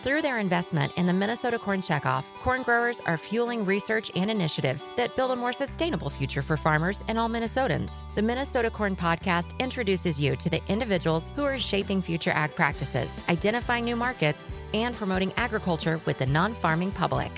Through 0.00 0.22
their 0.22 0.38
investment 0.38 0.92
in 0.96 1.06
the 1.06 1.12
Minnesota 1.12 1.58
Corn 1.58 1.80
Checkoff, 1.80 2.24
corn 2.34 2.62
growers 2.62 3.00
are 3.00 3.16
fueling 3.16 3.64
research 3.64 4.12
and 4.14 4.30
initiatives 4.30 4.92
that 4.96 5.16
build 5.16 5.32
a 5.32 5.36
more 5.36 5.52
sustainable 5.52 6.08
future 6.08 6.40
for 6.40 6.56
farmers 6.56 7.02
and 7.08 7.18
all 7.18 7.28
Minnesotans. 7.28 8.02
The 8.14 8.22
Minnesota 8.22 8.70
Corn 8.70 8.94
Podcast 8.94 9.58
introduces 9.58 10.16
you 10.16 10.36
to 10.36 10.48
the 10.48 10.62
individuals 10.68 11.30
who 11.34 11.42
are 11.42 11.58
shaping 11.58 12.00
future 12.00 12.30
ag 12.30 12.54
practices, 12.54 13.20
identifying 13.28 13.84
new 13.84 13.96
markets, 13.96 14.48
and 14.72 14.94
promoting 14.94 15.32
agriculture 15.36 16.00
with 16.04 16.18
the 16.18 16.26
non 16.26 16.54
farming 16.54 16.92
public. 16.92 17.32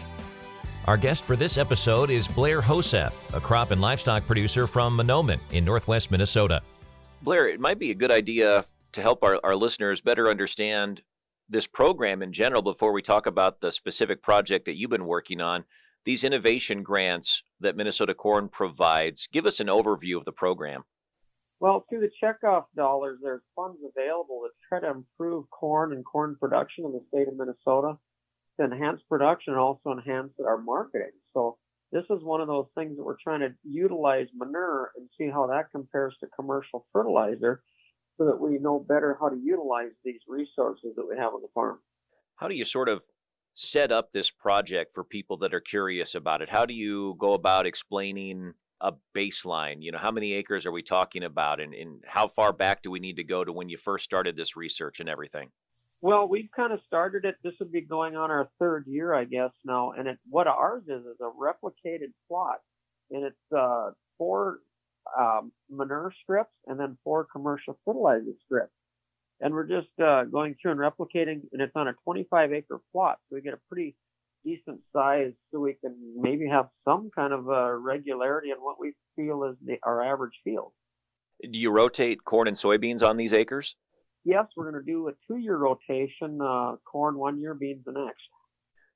Our 0.84 0.98
guest 0.98 1.24
for 1.24 1.36
this 1.36 1.56
episode 1.56 2.10
is 2.10 2.28
Blair 2.28 2.60
Hoseth, 2.60 3.14
a 3.32 3.40
crop 3.40 3.70
and 3.70 3.80
livestock 3.80 4.26
producer 4.26 4.66
from 4.66 4.98
Mahnomen 4.98 5.40
in 5.52 5.64
northwest 5.64 6.10
Minnesota. 6.10 6.60
Blair, 7.22 7.48
it 7.48 7.58
might 7.58 7.78
be 7.78 7.90
a 7.90 7.94
good 7.94 8.12
idea 8.12 8.66
to 8.92 9.00
help 9.00 9.22
our, 9.22 9.40
our 9.44 9.56
listeners 9.56 10.02
better 10.02 10.28
understand 10.28 11.00
this 11.50 11.66
program 11.66 12.22
in 12.22 12.32
general 12.32 12.62
before 12.62 12.92
we 12.92 13.02
talk 13.02 13.26
about 13.26 13.60
the 13.60 13.72
specific 13.72 14.22
project 14.22 14.64
that 14.66 14.76
you've 14.76 14.90
been 14.90 15.06
working 15.06 15.40
on. 15.40 15.64
These 16.04 16.24
innovation 16.24 16.82
grants 16.82 17.42
that 17.60 17.76
Minnesota 17.76 18.14
Corn 18.14 18.48
provides, 18.48 19.28
give 19.32 19.46
us 19.46 19.60
an 19.60 19.66
overview 19.66 20.16
of 20.16 20.24
the 20.24 20.32
program. 20.32 20.84
Well, 21.58 21.84
through 21.88 22.00
the 22.00 22.10
checkoff 22.22 22.64
dollars, 22.74 23.18
there's 23.22 23.42
funds 23.54 23.78
available 23.84 24.42
to 24.44 24.50
try 24.66 24.80
to 24.80 24.96
improve 24.96 25.44
corn 25.50 25.92
and 25.92 26.04
corn 26.04 26.36
production 26.40 26.86
in 26.86 26.92
the 26.92 27.04
state 27.08 27.28
of 27.28 27.36
Minnesota, 27.36 27.98
to 28.58 28.64
enhance 28.64 29.02
production 29.08 29.52
and 29.52 29.60
also 29.60 29.92
enhance 29.92 30.32
our 30.46 30.56
marketing. 30.56 31.12
So 31.34 31.58
this 31.92 32.04
is 32.04 32.22
one 32.22 32.40
of 32.40 32.46
those 32.46 32.66
things 32.74 32.96
that 32.96 33.04
we're 33.04 33.20
trying 33.22 33.40
to 33.40 33.52
utilize 33.64 34.28
manure 34.34 34.92
and 34.96 35.08
see 35.18 35.28
how 35.28 35.48
that 35.48 35.70
compares 35.70 36.14
to 36.20 36.28
commercial 36.34 36.86
fertilizer 36.92 37.62
so 38.18 38.26
that 38.26 38.40
we 38.40 38.58
know 38.58 38.78
better 38.78 39.16
how 39.20 39.28
to 39.28 39.36
utilize 39.36 39.92
these 40.04 40.20
resources 40.28 40.94
that 40.96 41.08
we 41.08 41.16
have 41.16 41.32
on 41.34 41.42
the 41.42 41.48
farm. 41.54 41.78
How 42.36 42.48
do 42.48 42.54
you 42.54 42.64
sort 42.64 42.88
of 42.88 43.02
set 43.54 43.92
up 43.92 44.12
this 44.12 44.30
project 44.30 44.94
for 44.94 45.04
people 45.04 45.36
that 45.38 45.54
are 45.54 45.60
curious 45.60 46.14
about 46.14 46.42
it? 46.42 46.48
How 46.48 46.66
do 46.66 46.74
you 46.74 47.16
go 47.18 47.34
about 47.34 47.66
explaining 47.66 48.54
a 48.80 48.92
baseline? 49.16 49.76
You 49.80 49.92
know, 49.92 49.98
how 49.98 50.10
many 50.10 50.32
acres 50.32 50.66
are 50.66 50.72
we 50.72 50.82
talking 50.82 51.24
about 51.24 51.60
and, 51.60 51.74
and 51.74 52.02
how 52.06 52.28
far 52.28 52.52
back 52.52 52.82
do 52.82 52.90
we 52.90 53.00
need 53.00 53.16
to 53.16 53.24
go 53.24 53.44
to 53.44 53.52
when 53.52 53.68
you 53.68 53.78
first 53.78 54.04
started 54.04 54.36
this 54.36 54.56
research 54.56 55.00
and 55.00 55.08
everything? 55.08 55.50
Well, 56.02 56.28
we've 56.28 56.48
kind 56.56 56.72
of 56.72 56.80
started 56.86 57.26
it. 57.26 57.36
This 57.44 57.52
would 57.60 57.72
be 57.72 57.82
going 57.82 58.16
on 58.16 58.30
our 58.30 58.48
third 58.58 58.86
year, 58.86 59.12
I 59.12 59.24
guess 59.24 59.50
now. 59.64 59.92
And 59.92 60.08
it, 60.08 60.18
what 60.28 60.46
ours 60.46 60.84
is 60.84 61.04
is 61.04 61.20
a 61.20 61.30
replicated 61.30 62.12
plot, 62.26 62.60
and 63.10 63.24
it's 63.24 63.52
uh, 63.54 63.90
four 64.16 64.60
um, 65.18 65.52
manure 65.68 66.12
strips 66.22 66.52
and 66.66 66.78
then 66.78 66.96
four 67.04 67.26
commercial 67.30 67.78
fertilizer 67.84 68.32
strips. 68.44 68.72
And 69.40 69.54
we're 69.54 69.66
just 69.66 69.88
uh, 70.02 70.24
going 70.24 70.56
through 70.60 70.72
and 70.72 70.80
replicating, 70.80 71.42
and 71.52 71.62
it's 71.62 71.72
on 71.74 71.88
a 71.88 71.94
25 72.04 72.52
acre 72.52 72.80
plot, 72.92 73.18
so 73.28 73.36
we 73.36 73.40
get 73.40 73.54
a 73.54 73.60
pretty 73.68 73.96
decent 74.44 74.80
size, 74.92 75.32
so 75.50 75.60
we 75.60 75.74
can 75.74 75.96
maybe 76.18 76.46
have 76.46 76.68
some 76.84 77.10
kind 77.14 77.32
of 77.32 77.48
uh, 77.48 77.72
regularity 77.72 78.50
in 78.50 78.58
what 78.58 78.78
we 78.78 78.92
feel 79.16 79.44
is 79.44 79.56
the, 79.64 79.78
our 79.82 80.02
average 80.02 80.38
field. 80.44 80.72
Do 81.42 81.58
you 81.58 81.70
rotate 81.70 82.22
corn 82.24 82.48
and 82.48 82.56
soybeans 82.56 83.02
on 83.02 83.16
these 83.16 83.32
acres? 83.32 83.74
yes, 84.24 84.46
we're 84.56 84.70
going 84.70 84.84
to 84.84 84.90
do 84.90 85.08
a 85.08 85.12
two-year 85.26 85.56
rotation, 85.56 86.40
uh, 86.40 86.76
corn 86.84 87.16
one 87.18 87.40
year, 87.40 87.54
beans 87.54 87.84
the 87.84 87.92
next. 87.92 88.22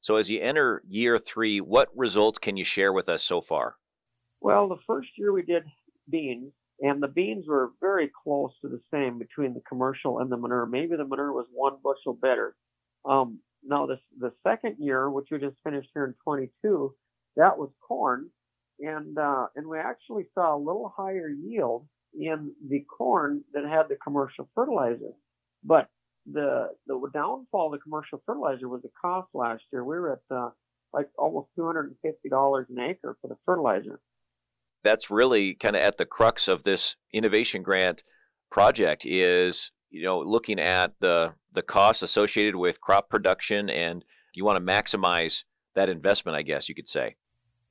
So 0.01 0.17
as 0.17 0.29
you 0.29 0.41
enter 0.41 0.83
year 0.87 1.19
three, 1.19 1.61
what 1.61 1.89
results 1.97 2.39
can 2.39 2.57
you 2.57 2.65
share 2.65 2.93
with 2.93 3.09
us 3.09 3.25
so 3.25 3.41
far? 3.41 3.77
Well, 4.41 4.69
the 4.69 4.77
first 4.87 5.09
year 5.17 5.33
we 5.33 5.43
did 5.43 5.65
beans, 6.11 6.53
and 6.81 7.03
the 7.03 7.09
beans 7.09 7.47
were 7.47 7.73
very 7.81 8.11
close 8.23 8.53
to 8.63 8.69
the 8.69 8.81
same 8.93 9.19
between 9.19 9.55
the 9.55 9.63
commercial 9.69 10.19
and 10.19 10.31
the 10.31 10.37
manure. 10.37 10.67
Maybe 10.67 10.97
the 10.97 11.05
manure 11.07 11.33
was 11.33 11.47
one 11.53 11.75
bushel 11.83 12.15
better. 12.15 12.55
Um, 13.05 13.39
now, 13.63 13.87
this, 13.87 13.99
the 14.19 14.33
second 14.47 14.77
year, 14.79 15.11
which 15.11 15.29
we 15.31 15.39
just 15.39 15.57
finished 15.65 15.89
here 15.95 16.05
in 16.05 16.15
22, 16.25 16.95
that 17.37 17.59
was 17.59 17.71
corn, 17.87 18.31
and 18.81 19.19
uh, 19.19 19.47
and 19.57 19.67
we 19.67 19.79
actually 19.79 20.27
saw 20.35 20.55
a 20.55 20.59
little 20.59 20.93
higher 20.97 21.29
yield 21.29 21.87
in 22.19 22.53
the 22.69 22.81
corn 22.81 23.43
that 23.53 23.65
had 23.65 23.89
the 23.89 23.97
commercial 23.97 24.49
fertilizer. 24.55 25.13
But 25.65 25.89
the 26.31 26.71
the 26.87 27.01
downfall 27.13 27.67
of 27.67 27.73
the 27.73 27.83
commercial 27.83 28.23
fertilizer 28.27 28.69
was 28.69 28.83
the 28.83 28.91
cost 29.01 29.29
last 29.35 29.63
year. 29.73 29.85
We 29.85 29.97
were 29.99 30.13
at 30.13 30.37
uh, 30.37 30.51
like 30.93 31.09
almost 31.19 31.49
two 31.57 31.67
hundred 31.67 31.87
and 31.87 31.97
fifty 32.03 32.29
dollars 32.29 32.67
an 32.71 32.79
acre 32.81 33.17
for 33.21 33.29
the 33.29 33.37
fertilizer. 33.45 34.01
That's 34.85 35.11
really 35.11 35.55
kind 35.55 35.77
of 35.77 35.83
at 35.83 35.99
the 35.99 36.07
crux 36.07 36.47
of 36.49 36.63
this 36.63 36.95
innovation 37.13 37.63
grant 37.63 38.03
project 38.51 39.05
is 39.05 39.71
you 39.91 40.05
know 40.05 40.21
looking 40.21 40.61
at 40.61 40.93
the 41.01 41.33
the 41.55 41.63
costs 41.63 42.03
associated 42.03 42.55
with 42.55 42.81
crop 42.81 43.09
production 43.09 43.71
and 43.71 44.05
you 44.35 44.45
want 44.45 44.65
to 44.65 44.73
maximize 44.73 45.43
that 45.75 45.89
investment, 45.89 46.37
I 46.37 46.43
guess 46.43 46.69
you 46.69 46.75
could 46.75 46.89
say 46.89 47.17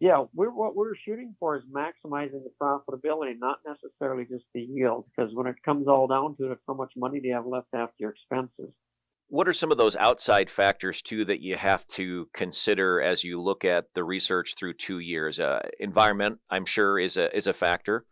yeah, 0.04 0.26
we're, 0.34 0.50
what 0.50 0.76
we're 0.76 0.98
shooting 0.98 1.34
for 1.40 1.56
is 1.56 1.64
maximizing 1.72 2.44
the 2.44 2.52
profitability, 2.62 3.40
not 3.40 3.60
necessarily 3.66 4.26
just 4.26 4.44
the 4.54 4.60
yield, 4.60 5.06
because 5.16 5.34
when 5.34 5.48
it 5.48 5.56
comes 5.64 5.88
all 5.88 6.08
down 6.08 6.36
to 6.36 6.52
it, 6.52 6.60
how 6.68 6.74
much 6.74 6.92
money 6.98 7.22
do 7.22 7.30
you 7.30 7.34
have 7.34 7.46
left 7.46 7.68
after 7.74 7.96
your 8.00 8.10
expenses? 8.10 8.74
What 9.34 9.48
are 9.48 9.54
some 9.54 9.72
of 9.72 9.80
those 9.80 9.96
outside 9.96 10.52
factors 10.56 11.02
too 11.02 11.26
that 11.26 11.42
you 11.42 11.56
have 11.56 11.88
to 11.96 12.30
consider 12.36 13.02
as 13.02 13.24
you 13.24 13.42
look 13.42 13.66
at 13.66 13.86
the 13.96 14.04
research 14.04 14.54
through 14.60 14.76
two 14.76 15.00
years? 15.00 15.40
Uh, 15.40 15.60
environment, 15.80 16.38
I'm 16.52 16.68
sure, 16.68 17.00
is 17.00 17.18
a 17.18 17.36
is 17.36 17.48
a 17.48 17.54
factor. 17.54 18.06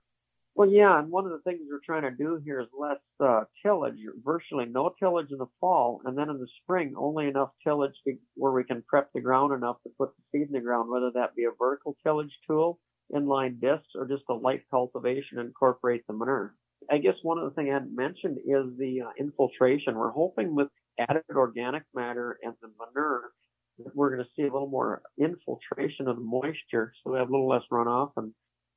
Well, 0.56 0.68
yeah, 0.68 0.98
and 0.98 1.12
one 1.12 1.26
of 1.26 1.32
the 1.32 1.42
things 1.46 1.60
we're 1.70 1.78
trying 1.86 2.10
to 2.10 2.18
do 2.18 2.42
here 2.44 2.60
is 2.60 2.70
less 2.76 2.98
uh, 3.24 3.42
tillage, 3.62 4.00
virtually 4.26 4.66
no 4.66 4.96
tillage 4.98 5.28
in 5.30 5.38
the 5.38 5.46
fall, 5.60 6.02
and 6.06 6.18
then 6.18 6.32
in 6.32 6.40
the 6.40 6.48
spring, 6.64 6.96
only 6.98 7.28
enough 7.28 7.52
tillage 7.64 7.94
to, 8.08 8.16
where 8.34 8.52
we 8.52 8.64
can 8.64 8.84
prep 8.88 9.14
the 9.14 9.22
ground 9.22 9.54
enough 9.54 9.78
to 9.84 9.92
put 10.00 10.10
the 10.18 10.24
seed 10.32 10.48
in 10.48 10.54
the 10.54 10.60
ground, 10.60 10.90
whether 10.90 11.12
that 11.14 11.36
be 11.36 11.44
a 11.44 11.52
vertical 11.60 11.96
tillage 12.02 12.36
tool, 12.48 12.80
inline 13.16 13.62
discs, 13.62 13.94
or 13.94 14.08
just 14.08 14.24
a 14.32 14.34
light 14.34 14.64
cultivation 14.72 15.38
incorporate 15.38 16.02
the 16.08 16.14
manure. 16.14 16.56
I 16.90 16.98
guess 16.98 17.14
one 17.22 17.38
of 17.38 17.44
the 17.44 17.52
things 17.52 17.70
I 17.70 17.74
hadn't 17.74 17.96
mentioned 17.96 18.40
is 18.40 18.76
the 18.80 19.02
uh, 19.02 19.10
infiltration. 19.20 19.96
We're 19.96 20.10
hoping 20.10 20.56
with 20.56 20.70
added 21.00 21.24
organic 21.36 21.84
matter 21.94 22.38
and 22.44 22.54
the 22.62 22.70
manure 22.80 23.32
that 23.80 23.96
we're 23.96 24.16
going 24.16 24.24
to 24.24 24.30
see 24.36 24.44
a 24.44 24.52
little 24.52 24.68
more 24.68 25.02
infiltration 25.18 26.08
of 26.08 26.18
the 26.18 26.22
moisture, 26.22 26.94
so 27.04 27.12
we 27.12 27.18
have 27.18 27.30
a 27.30 27.32
little 27.32 27.50
less 27.50 27.64
runoff 27.72 28.12
and 28.18 28.34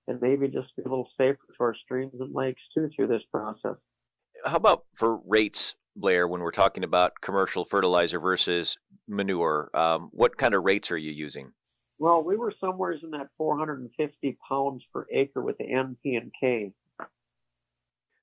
and 0.06 0.20
maybe 0.20 0.48
just 0.48 0.74
be 0.76 0.82
a 0.82 0.88
little 0.88 1.08
safer 1.16 1.38
to 1.56 1.62
our 1.62 1.74
streams 1.74 2.12
and 2.20 2.34
lakes 2.34 2.60
too 2.74 2.90
through 2.94 3.06
this 3.06 3.22
process. 3.32 3.76
How 4.44 4.56
about 4.56 4.84
for 4.98 5.16
rates, 5.26 5.74
Blair, 5.96 6.28
when 6.28 6.42
we're 6.42 6.50
talking 6.50 6.84
about 6.84 7.12
commercial 7.22 7.64
fertilizer 7.64 8.20
versus 8.20 8.76
manure? 9.08 9.70
Um, 9.74 10.10
what 10.12 10.36
kind 10.36 10.54
of 10.54 10.64
rates 10.64 10.90
are 10.90 10.98
you 10.98 11.10
using? 11.10 11.52
Well, 11.98 12.22
we 12.22 12.36
were 12.36 12.52
somewhere 12.60 12.92
in 12.92 13.10
that 13.12 13.28
450 13.38 14.36
pounds 14.46 14.82
per 14.92 15.06
acre 15.10 15.40
with 15.40 15.56
the 15.58 15.64
NP 15.64 16.18
and 16.18 16.32
K. 16.38 16.72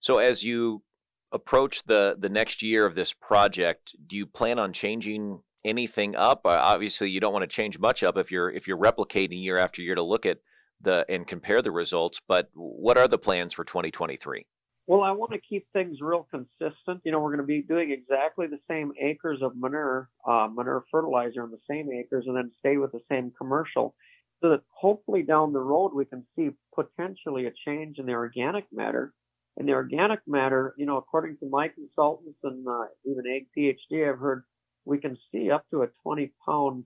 So 0.02 0.18
as 0.18 0.44
you 0.44 0.82
approach 1.32 1.82
the 1.86 2.16
the 2.20 2.30
next 2.30 2.62
year 2.62 2.86
of 2.86 2.96
this 2.96 3.14
project, 3.14 3.92
do 4.08 4.16
you 4.16 4.26
plan 4.26 4.60
on 4.60 4.74
changing 4.74 5.42
anything 5.66 6.16
up? 6.16 6.42
Uh, 6.46 6.50
obviously, 6.50 7.10
you 7.10 7.20
don't 7.20 7.34
want 7.34 7.44
to 7.50 7.56
change 7.56 7.78
much 7.80 8.04
up 8.04 8.18
if 8.18 8.32
you're 8.32 8.50
if 8.50 8.68
you're 8.68 8.78
replicating 8.78 9.44
year 9.44 9.58
after 9.58 9.82
year 9.82 9.96
to 9.96 10.04
look 10.04 10.26
at 10.26 10.40
the 10.82 11.06
and 11.10 11.28
compare 11.28 11.62
the 11.62 11.72
results. 11.72 12.20
But 12.28 12.50
what 12.54 12.98
are 12.98 13.08
the 13.08 13.18
plans 13.18 13.54
for 13.54 13.64
2023? 13.64 14.46
Well, 14.88 15.04
I 15.04 15.12
want 15.12 15.32
to 15.32 15.40
keep 15.40 15.68
things 15.72 16.02
real 16.02 16.28
consistent. 16.32 17.02
You 17.04 17.12
know, 17.12 17.20
we're 17.20 17.30
going 17.30 17.38
to 17.38 17.44
be 17.44 17.62
doing 17.62 17.92
exactly 17.92 18.48
the 18.48 18.60
same 18.70 18.92
acres 19.00 19.42
of 19.42 19.56
manure, 19.56 20.10
uh, 20.28 20.50
manure 20.52 20.84
fertilizer 20.92 21.44
on 21.44 21.52
the 21.52 21.60
same 21.70 21.92
acres, 21.94 22.26
and 22.28 22.36
then 22.36 22.52
stay 22.60 22.78
with 22.78 22.92
the 22.92 23.02
same 23.10 23.32
commercial, 23.38 23.96
so 24.42 24.50
that 24.50 24.62
hopefully 24.70 25.22
down 25.22 25.54
the 25.54 25.60
road 25.60 25.94
we 25.94 26.06
can 26.06 26.26
see 26.36 26.50
potentially 26.76 27.46
a 27.46 27.52
change 27.66 28.00
in 28.00 28.06
the 28.06 28.14
organic 28.14 28.66
matter. 28.72 29.14
And 29.58 29.68
the 29.68 29.74
organic 29.74 30.20
matter, 30.28 30.74
you 30.78 30.86
know, 30.86 30.98
according 30.98 31.38
to 31.38 31.50
my 31.50 31.68
consultants 31.68 32.40
and 32.44 32.68
uh, 32.68 32.86
even 33.06 33.26
Ag 33.28 33.48
PhD, 33.56 34.10
I've 34.10 34.20
heard 34.20 34.44
we 34.86 34.98
can 34.98 35.18
see 35.32 35.52
up 35.52 35.66
to 35.72 35.84
a 35.84 35.88
20 36.04 36.32
pound 36.46 36.86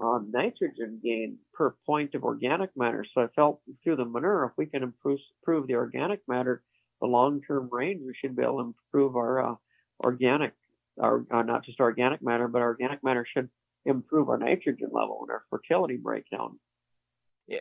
uh, 0.00 0.20
nitrogen 0.28 1.00
gain 1.02 1.38
per 1.52 1.74
point 1.86 2.14
of 2.14 2.24
organic 2.24 2.70
matter. 2.76 3.04
So 3.14 3.22
I 3.22 3.26
felt 3.34 3.60
through 3.82 3.96
the 3.96 4.04
manure, 4.04 4.44
if 4.44 4.52
we 4.56 4.66
can 4.66 4.82
improve, 4.82 5.18
improve 5.42 5.66
the 5.66 5.74
organic 5.74 6.20
matter, 6.26 6.62
the 7.00 7.06
long-term 7.06 7.68
range, 7.70 8.00
we 8.04 8.14
should 8.14 8.36
be 8.36 8.42
able 8.42 8.58
to 8.58 8.74
improve 8.74 9.16
our 9.16 9.52
uh, 9.52 9.54
organic, 10.02 10.54
our 11.00 11.24
uh, 11.30 11.42
not 11.42 11.64
just 11.64 11.80
organic 11.80 12.22
matter, 12.22 12.48
but 12.48 12.62
organic 12.62 13.02
matter 13.04 13.26
should 13.30 13.48
improve 13.84 14.28
our 14.28 14.38
nitrogen 14.38 14.88
level 14.92 15.18
and 15.22 15.30
our 15.30 15.42
fertility 15.50 15.96
breakdown. 15.96 16.58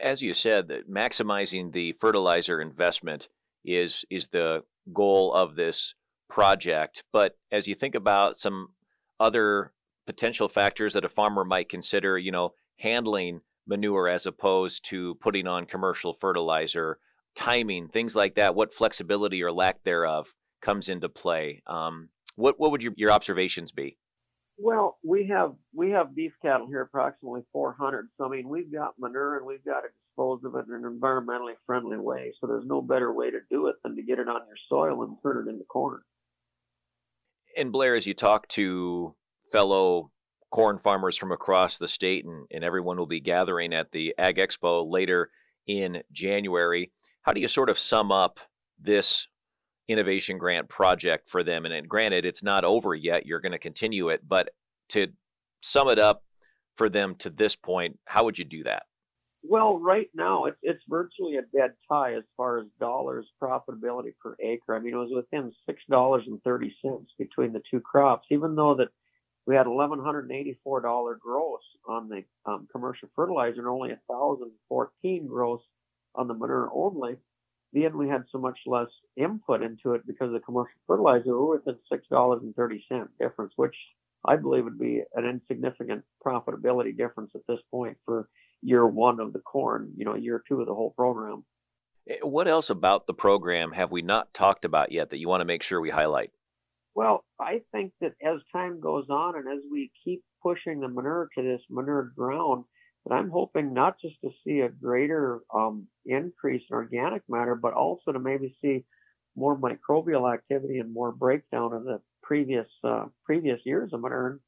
As 0.02 0.22
you 0.22 0.34
said, 0.34 0.70
maximizing 0.90 1.74
the 1.74 1.94
fertilizer 2.00 2.62
investment 2.62 3.28
is 3.66 4.04
is 4.10 4.28
the 4.32 4.64
goal 4.94 5.34
of 5.34 5.56
this 5.56 5.94
project. 6.30 7.04
But 7.12 7.38
as 7.52 7.68
you 7.68 7.76
think 7.76 7.96
about 7.96 8.40
some 8.40 8.70
other 9.20 9.72
potential 10.06 10.50
factors 10.50 10.94
that 10.94 11.06
a 11.06 11.10
farmer 11.10 11.46
might 11.46 11.70
consider, 11.70 12.18
you 12.18 12.32
know, 12.32 12.54
handling 12.78 13.42
manure 13.68 14.10
as 14.10 14.26
opposed 14.26 14.84
to 14.90 15.16
putting 15.22 15.48
on 15.48 15.66
commercial 15.66 16.18
fertilizer, 16.20 17.00
timing, 17.36 17.88
things 17.88 18.16
like 18.16 18.36
that, 18.36 18.56
what 18.56 18.74
flexibility 18.74 19.42
or 19.42 19.52
lack 19.52 19.84
thereof 19.84 20.28
comes 20.62 20.90
into 20.90 21.10
play. 21.10 21.62
Um, 21.68 22.10
what 22.36 22.60
what 22.60 22.72
would 22.72 22.82
your, 22.82 22.94
your 22.98 23.12
observations 23.12 23.72
be? 23.72 23.98
Well, 24.58 24.98
we 25.04 25.28
have 25.28 25.54
we 25.74 25.92
have 25.92 26.16
beef 26.16 26.34
cattle 26.42 26.68
here, 26.68 26.82
approximately 26.82 27.42
400. 27.52 28.10
So 28.18 28.26
I 28.26 28.30
mean, 28.30 28.48
we've 28.48 28.72
got 28.72 28.94
manure 29.00 29.38
and 29.38 29.46
we've 29.46 29.66
got 29.66 29.82
to 29.82 29.88
dispose 30.08 30.44
of 30.44 30.56
it 30.56 30.68
in 30.68 30.86
an 30.86 31.00
environmentally 31.00 31.54
friendly 31.66 31.98
way. 31.98 32.34
So 32.40 32.48
there's 32.48 32.66
no 32.66 32.82
better 32.82 33.12
way 33.14 33.32
to 33.32 33.40
do 33.50 33.68
it 33.68 33.76
than 33.84 33.96
to 33.96 34.04
get 34.04 34.20
it 34.20 34.28
on 34.28 34.42
your 34.48 34.58
soil 34.70 35.04
and 35.04 35.18
turn 35.24 35.48
it 35.48 35.50
into 35.50 35.66
corn. 35.66 36.02
And 37.58 37.72
Blair, 37.72 37.96
as 37.96 38.06
you 38.06 38.14
talk 38.14 38.48
to 38.50 39.16
fellow 39.52 40.12
corn 40.52 40.80
farmers 40.84 41.18
from 41.18 41.32
across 41.32 41.78
the 41.78 41.88
state, 41.88 42.26
and, 42.26 42.46
and 42.52 42.64
everyone 42.64 42.98
will 42.98 43.08
be 43.08 43.20
gathering 43.20 43.74
at 43.74 43.92
the 43.92 44.14
Ag 44.18 44.38
Expo 44.38 44.90
later 44.90 45.32
in 45.68 46.04
January, 46.12 46.92
how 47.24 47.34
do 47.34 47.42
you 47.42 47.48
sort 47.48 47.70
of 47.70 47.80
sum 47.80 48.12
up 48.12 48.38
this 48.80 49.28
innovation 49.88 50.38
grant 50.38 50.70
project 50.70 51.30
for 51.30 51.44
them. 51.44 51.66
And, 51.66 51.74
and 51.74 51.88
granted, 51.88 52.26
it's 52.26 52.44
not 52.44 52.64
over 52.64 52.96
yet. 52.96 53.26
You're 53.26 53.42
going 53.42 53.52
to 53.52 53.60
continue 53.60 54.10
it, 54.10 54.22
but 54.28 54.50
to 54.90 55.08
sum 55.62 55.90
it 55.90 56.00
up 56.00 56.24
for 56.78 56.90
them 56.90 57.16
to 57.20 57.30
this 57.30 57.56
point, 57.56 57.98
how 58.06 58.24
would 58.26 58.38
you 58.38 58.46
do 58.46 58.64
that? 58.64 58.84
Well, 59.46 59.78
right 59.78 60.10
now 60.14 60.46
it's 60.46 60.58
it's 60.64 60.84
virtually 60.88 61.36
a 61.36 61.42
dead 61.42 61.74
tie 61.92 62.16
as 62.16 62.24
far 62.38 62.60
as 62.60 62.66
dollars 62.80 63.28
profitability 63.42 64.14
per 64.22 64.38
acre. 64.42 64.74
I 64.74 64.80
mean, 64.80 64.94
it 64.94 64.98
was 64.98 65.12
within 65.14 65.52
six 65.66 65.82
dollars 65.90 66.24
and 66.28 66.42
thirty 66.44 66.74
cents 66.82 67.12
between 67.20 67.52
the 67.52 67.62
two 67.70 67.82
crops, 67.82 68.26
even 68.32 68.56
though 68.56 68.76
that 68.76 68.88
we 69.46 69.56
had 69.56 69.68
eleven 69.68 70.00
hundred 70.00 70.30
and 70.30 70.32
eighty 70.32 70.58
four 70.64 70.80
dollar 70.80 71.20
gross 71.22 71.60
on 71.86 72.08
the 72.08 72.24
um, 72.46 72.70
commercial 72.72 73.10
fertilizer 73.18 73.60
and 73.60 73.68
only 73.68 73.92
a 73.92 74.00
thousand 74.10 74.52
fourteen 74.70 75.28
gross 75.28 75.62
on 76.16 76.30
the 76.30 76.34
manure 76.34 76.70
only 76.74 77.18
then 77.74 77.98
we 77.98 78.08
had 78.08 78.24
so 78.32 78.38
much 78.38 78.60
less 78.66 78.88
input 79.18 79.64
into 79.64 79.94
it 79.94 80.06
because 80.06 80.28
of 80.28 80.34
the 80.34 80.40
commercial 80.40 80.80
fertilizer, 80.88 81.38
we're 81.38 81.58
within 81.58 81.78
six 81.92 82.08
dollars 82.08 82.42
and 82.44 82.56
thirty 82.56 82.84
cent 82.88 83.10
difference, 83.20 83.54
which 83.56 83.76
I 84.26 84.36
believe 84.36 84.64
would 84.64 84.80
be 84.80 85.02
an 85.16 85.26
insignificant 85.26 86.04
profitability 86.26 86.96
difference 86.96 87.32
at 87.36 87.42
this 87.48 87.60
point 87.72 87.98
for 88.06 88.30
year 88.62 88.88
one 88.88 89.20
of 89.20 89.34
the 89.34 89.40
corn, 89.40 89.92
you 89.98 90.06
know, 90.06 90.16
year 90.16 90.42
two 90.48 90.62
of 90.62 90.68
the 90.68 90.74
whole 90.74 90.92
program. 90.92 91.44
Eh, 92.10 92.18
what 92.22 92.48
else 92.48 92.70
about 92.70 93.08
the 93.08 93.14
program 93.14 93.72
have 93.72 93.92
we 93.92 94.02
not 94.02 94.34
talked 94.34 94.66
about 94.66 94.92
yet 94.92 95.10
that 95.10 95.18
you 95.18 95.28
want 95.28 95.42
to 95.42 95.46
make 95.46 95.64
sure 95.64 95.82
we 95.82 95.90
highlight? 95.90 96.32
Well, 96.96 97.26
I 97.40 97.62
think 97.72 97.92
that 98.02 98.14
as 98.24 98.40
time 98.52 98.80
goes 98.80 99.10
on 99.10 99.36
and 99.36 99.48
as 99.48 99.64
we 99.72 99.92
keep 100.04 100.24
pushing 100.42 100.80
the 100.80 100.88
manure 100.88 101.28
to 101.36 101.42
this 101.42 101.62
manure 101.70 102.12
ground, 102.16 102.66
but 103.06 103.16
I'm 103.16 103.30
hoping 103.30 103.74
not 103.74 104.00
just 104.00 104.16
to 104.22 104.32
see 104.44 104.62
a 104.62 104.70
greater 104.70 105.42
um, 105.54 105.88
increase 106.06 106.64
in 106.70 106.76
organic 106.76 107.24
matter, 107.28 107.56
but 107.56 107.74
also 107.74 108.12
to 108.12 108.20
maybe 108.20 108.56
see 108.62 108.86
more 109.36 109.58
microbial 109.58 110.32
activity 110.34 110.80
and 110.80 110.94
more 110.94 111.12
breakdown 111.12 111.74
of 111.74 111.84
the 111.84 112.00
previous 112.22 112.68
uh, 112.84 113.06
previous 113.26 113.60
years 113.66 113.92
of 113.94 114.02
manure, 114.02 114.40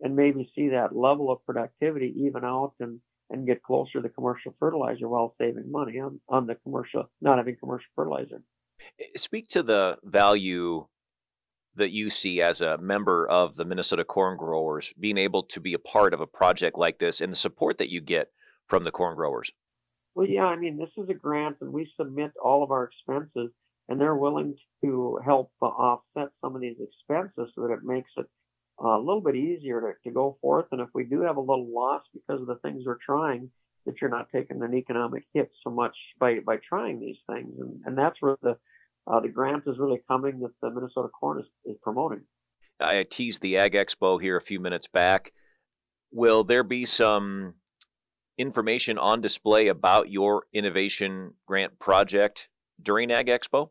and 0.00 0.14
maybe 0.14 0.50
see 0.54 0.68
that 0.68 0.94
level 0.94 1.30
of 1.30 1.44
productivity 1.44 2.14
even 2.18 2.44
out 2.44 2.74
and 2.80 3.00
and 3.30 3.46
get 3.46 3.62
closer 3.62 4.02
to 4.02 4.08
commercial 4.08 4.54
fertilizer 4.60 5.08
while 5.08 5.34
saving 5.38 5.70
money 5.70 5.98
on, 5.98 6.20
on 6.28 6.46
the 6.46 6.54
commercial 6.56 7.10
not 7.20 7.38
having 7.38 7.56
commercial 7.56 7.88
fertilizer. 7.96 8.42
Speak 9.16 9.48
to 9.48 9.62
the 9.62 9.96
value 10.04 10.86
that 11.76 11.90
you 11.90 12.10
see 12.10 12.40
as 12.40 12.60
a 12.60 12.78
member 12.78 13.28
of 13.28 13.56
the 13.56 13.64
Minnesota 13.64 14.04
corn 14.04 14.36
growers 14.36 14.86
being 14.98 15.18
able 15.18 15.44
to 15.44 15.60
be 15.60 15.74
a 15.74 15.78
part 15.78 16.14
of 16.14 16.20
a 16.20 16.26
project 16.26 16.78
like 16.78 16.98
this 16.98 17.20
and 17.20 17.32
the 17.32 17.36
support 17.36 17.78
that 17.78 17.90
you 17.90 18.00
get 18.00 18.30
from 18.68 18.84
the 18.84 18.90
corn 18.90 19.16
growers? 19.16 19.50
Well, 20.14 20.28
yeah, 20.28 20.44
I 20.44 20.56
mean, 20.56 20.78
this 20.78 20.90
is 20.96 21.08
a 21.08 21.14
grant 21.14 21.56
and 21.60 21.72
we 21.72 21.90
submit 21.96 22.32
all 22.42 22.62
of 22.62 22.70
our 22.70 22.84
expenses 22.84 23.50
and 23.88 24.00
they're 24.00 24.14
willing 24.14 24.56
to 24.82 25.18
help 25.24 25.50
uh, 25.60 25.66
offset 25.66 26.30
some 26.40 26.54
of 26.54 26.62
these 26.62 26.76
expenses 26.80 27.52
so 27.54 27.62
that 27.62 27.72
it 27.72 27.84
makes 27.84 28.10
it 28.16 28.26
uh, 28.82 28.96
a 28.96 28.98
little 28.98 29.20
bit 29.20 29.36
easier 29.36 29.80
to, 29.80 30.08
to 30.08 30.14
go 30.14 30.38
forth. 30.40 30.66
And 30.72 30.80
if 30.80 30.88
we 30.94 31.04
do 31.04 31.22
have 31.22 31.36
a 31.36 31.40
little 31.40 31.72
loss 31.72 32.02
because 32.12 32.40
of 32.40 32.46
the 32.46 32.56
things 32.56 32.84
we're 32.86 32.98
trying, 33.04 33.50
that 33.86 34.00
you're 34.00 34.10
not 34.10 34.28
taking 34.32 34.62
an 34.62 34.74
economic 34.74 35.24
hit 35.34 35.50
so 35.62 35.70
much 35.70 35.94
by, 36.18 36.38
by 36.40 36.56
trying 36.56 37.00
these 37.00 37.18
things. 37.30 37.52
And, 37.58 37.82
and 37.84 37.98
that's 37.98 38.16
where 38.20 38.36
the, 38.42 38.56
uh, 39.06 39.20
the 39.20 39.28
grant 39.28 39.64
is 39.66 39.78
really 39.78 40.00
coming 40.08 40.40
that 40.40 40.52
the 40.62 40.70
Minnesota 40.70 41.08
Corn 41.08 41.40
is, 41.40 41.46
is 41.64 41.76
promoting. 41.82 42.22
I 42.80 43.04
teased 43.08 43.40
the 43.40 43.58
Ag 43.58 43.74
Expo 43.74 44.20
here 44.20 44.36
a 44.36 44.42
few 44.42 44.60
minutes 44.60 44.88
back. 44.88 45.32
Will 46.10 46.44
there 46.44 46.64
be 46.64 46.86
some 46.86 47.54
information 48.38 48.98
on 48.98 49.20
display 49.20 49.68
about 49.68 50.10
your 50.10 50.44
innovation 50.52 51.34
grant 51.46 51.78
project 51.78 52.48
during 52.82 53.12
Ag 53.12 53.26
Expo? 53.26 53.70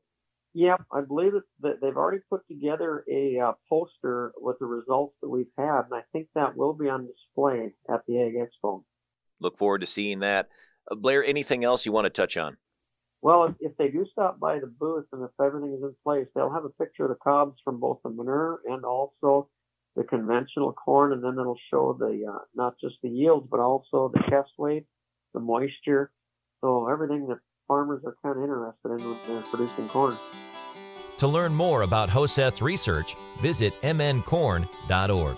Yeah, 0.54 0.78
I 0.92 1.02
believe 1.02 1.34
that 1.62 1.82
they've 1.82 1.98
already 1.98 2.22
put 2.30 2.48
together 2.48 3.04
a 3.12 3.40
uh, 3.40 3.54
poster 3.68 4.34
with 4.38 4.58
the 4.60 4.68
results 4.68 5.16
that 5.22 5.30
we've 5.30 5.48
had, 5.58 5.86
and 5.86 5.94
I 5.94 6.04
think 6.12 6.28
that 6.36 6.56
will 6.56 6.74
be 6.74 6.90
on 6.90 7.08
display 7.08 7.74
at 7.92 8.02
the 8.08 8.22
Ag 8.22 8.36
Expo. 8.36 8.84
Look 9.40 9.58
forward 9.58 9.82
to 9.82 9.88
seeing 9.88 10.20
that. 10.20 10.50
Uh, 10.90 10.96
Blair, 10.96 11.26
anything 11.26 11.64
else 11.64 11.86
you 11.86 11.92
want 11.92 12.06
to 12.06 12.12
touch 12.12 12.38
on? 12.38 12.58
Well, 13.24 13.56
if, 13.62 13.78
they 13.78 13.88
do 13.88 14.06
stop 14.12 14.38
by 14.38 14.60
the 14.60 14.68
booth 14.68 15.06
and 15.14 15.24
if 15.24 15.30
everything 15.42 15.74
is 15.74 15.82
in 15.82 15.96
place, 16.04 16.28
they'll 16.36 16.52
have 16.52 16.66
a 16.66 16.70
picture 16.70 17.04
of 17.04 17.10
the 17.10 17.16
cobs 17.16 17.56
from 17.64 17.80
both 17.80 18.00
the 18.04 18.10
manure 18.10 18.60
and 18.70 18.84
also 18.84 19.48
the 19.96 20.04
conventional 20.04 20.74
corn, 20.74 21.14
and 21.14 21.24
then 21.24 21.40
it'll 21.40 21.58
show 21.72 21.96
the 21.98 22.26
uh, 22.30 22.40
not 22.54 22.76
just 22.82 22.96
the 23.02 23.08
yields 23.08 23.48
but 23.50 23.62
also 23.62 24.12
the 24.14 24.20
test 24.30 24.50
weight, 24.58 24.86
the 25.34 25.40
moisture, 25.40 26.12
so 26.60 26.90
everything 26.90 27.28
that 27.28 27.38
farmers 27.66 28.04
are 28.06 28.18
kind 28.22 28.38
of 28.38 28.44
interested 28.44 28.90
in 28.90 29.10
when 29.10 29.18
they're 29.28 29.42
producing 29.44 29.88
corn. 29.88 30.18
To 31.20 31.28
learn 31.28 31.54
more 31.54 31.84
about 31.84 32.10
Hoseth's 32.10 32.62
research, 32.62 33.16
visit 33.40 33.74
mncorn.org. 33.84 35.38